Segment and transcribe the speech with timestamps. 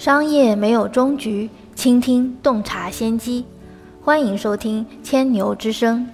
[0.00, 3.44] 商业没有终局，倾听洞察先机。
[4.02, 6.08] 欢迎收听千牛之声。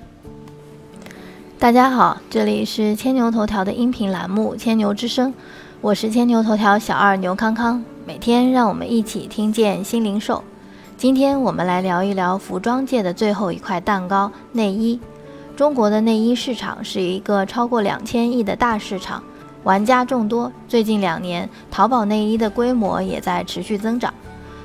[1.56, 5.30] 大家好，这里是千牛头条的音频栏目《千牛之声》，
[5.80, 7.80] 我是千牛头条小二牛康康。
[8.04, 10.42] 每天让我们一起听见新零售。
[10.96, 14.98] 今天我们来聊一聊服装界的最后一块蛋糕——内衣。
[15.54, 19.22] 中国的内衣市场是一个超过两千亿的大市场。
[19.66, 24.14] 玩家众多，最近两年，淘宝内衣的规模也在持续增长。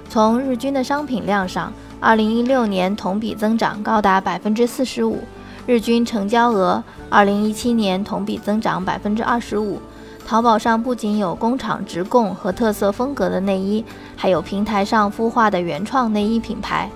[0.08, 5.18] 从日均的商品量上，二零一六年同比增长高达百分之四十五，
[5.66, 9.82] 日均成交额二零一七年同比增长百分之二十五。
[10.24, 13.84] 淘宝上不仅有工厂直供和特色风格的内衣，
[14.16, 16.88] 还有平台上孵化的原创内衣品牌。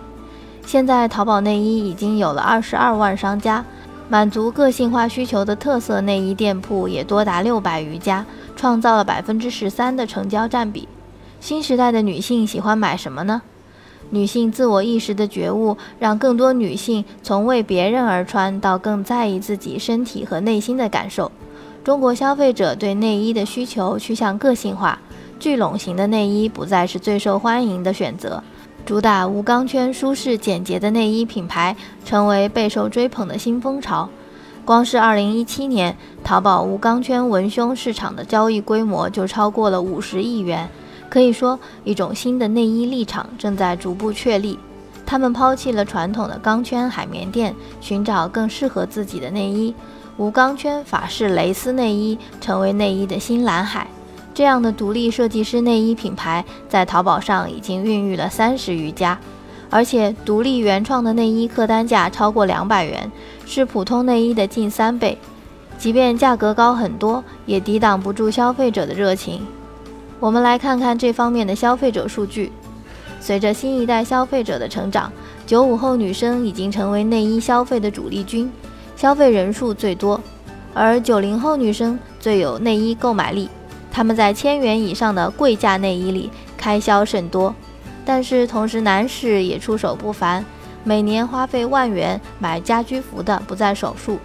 [0.63, 3.65] 现在，淘宝内衣已经有了二十二万商家。
[4.07, 8.23] 满足个性化需求的特色内衣店铺也多达六百余家，
[8.55, 10.87] 创造了百分之十三的成交占比。
[11.39, 13.41] 新时代的女性喜欢买什么呢？
[14.11, 21.31] 女性自我意识的觉悟，让更多女性从为别人而穿到更在意自己身体和内心的感受。
[21.83, 24.99] 中国消费者对内衣的需求趋向个性化，
[25.39, 28.43] 聚拢型的内衣不再是最受欢迎的选择。
[28.85, 34.07] 主打无钢圈、舒适简洁的内衣品牌，成为备受追捧的新风潮。
[34.63, 40.69] 光是2017年，淘宝无钢圈文胸市场的交易规模就超过了50亿元。
[41.09, 44.59] 可以说，一种新的内衣立场正在逐步确立。
[45.03, 49.73] 他们抛弃了传统的钢圈海绵垫，寻找更适合自己的内衣。
[50.17, 53.87] 无钢圈法式蕾丝内衣成为内衣的新蓝海。
[54.35, 59.17] 这样的独立设计师内衣品牌在淘宝上已经孕育了三十余家，
[59.69, 63.09] 而且独立原创的内衣客单价超过两百元，
[63.45, 65.17] 是普通内衣的近三倍。
[65.77, 69.41] 即便价格高很多，也抵挡不住消费者的热情。
[70.19, 72.51] 我们来看看这方面的消费者数据。
[73.21, 75.09] 随着新一代消费者的成长，
[75.47, 78.51] 九五后女生已经成为内衣消费的主力军，
[78.97, 80.19] 消费人数最多，
[80.73, 83.49] 而九零后女生最有内衣购买力。
[83.95, 87.55] 他们在千元以上的贵价内衣里开销甚多，
[88.03, 90.43] 但是同时男士也出手不凡，
[90.83, 94.19] 每年花费万元买家居服的不在少数。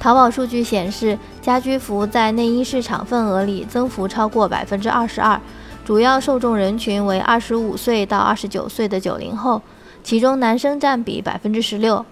[0.00, 5.38] 淘宝数据显示，家居服在内衣市场份额里增幅超过百分之二十二，
[5.84, 9.60] 主要受众人群为二十五岁到二十九岁的九零后，
[10.02, 12.02] 其中男生占比百分之十六。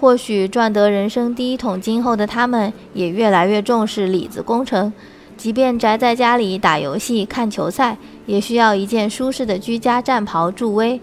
[0.00, 4.90] 或许赚得人生第一桶金后的他们，也越来越重视里子工程。
[5.36, 7.96] 即便宅在家里打游戏、看球赛，
[8.26, 11.00] 也需要一件舒适的居家战袍助威。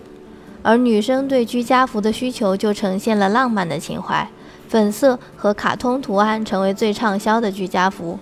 [0.64, 4.28] 而女生对居家服的需求就呈现了浪漫的情怀，
[4.68, 8.20] 粉色和卡通图案成为最畅销的居家服。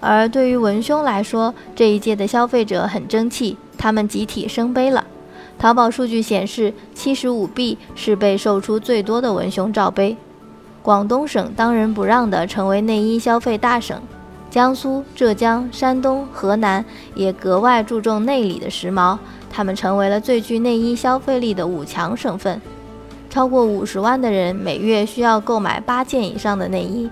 [0.00, 5.06] 而对于文胸来说，这一届的消费者很争气，他们集体升杯了。
[5.58, 10.16] 淘宝数据显示，七十五 B 是被售出最多的文胸罩杯。
[10.82, 14.02] 广东省当仁不让地成为内衣消费大省。
[14.52, 19.16] 江苏、浙江、山东、河南也格外注重内里的时髦，
[19.50, 22.60] 他们成为了最具内衣消费力的五强省份。
[23.30, 27.08] 超过五十万的人每月需要购买八件以上的内衣，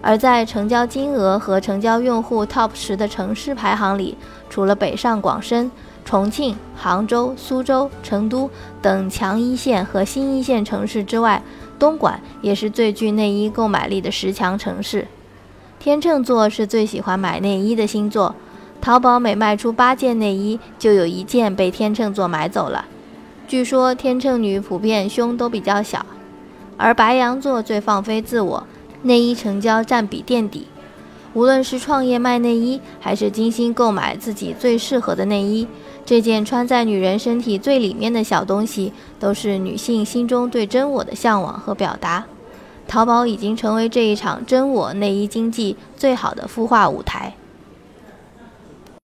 [0.00, 4.16] 而在成交金额和成交用户 TOP 十的城市排行里，
[4.48, 5.68] 除了北上广深、
[6.04, 8.48] 重庆、杭州、苏州、成都
[8.80, 11.42] 等强一线和新一线城市之外，
[11.80, 15.08] 东莞也是最具内衣购买力的十强城市。
[15.78, 18.34] 天秤座是最喜欢买内衣的星座，
[18.80, 22.86] 淘宝每卖出八件内衣，就有一件被天秤座买走了。
[23.46, 26.04] 据说天秤女普遍胸都比较小，
[26.76, 28.66] 而白羊座最放飞自我，
[29.02, 30.66] 内衣成交占比垫底。
[31.34, 35.68] 无论是创业卖内衣，还是精心购买自己最适合的内衣，
[36.04, 42.24] 这件穿在女人身体最里面的小东西，都是女性心中对真我的向往和表达。
[42.88, 47.34] 淘宝已经成为这一场真我内衣经济最好的孵化舞台。